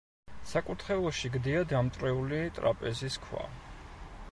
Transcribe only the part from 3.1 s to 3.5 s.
ქვა.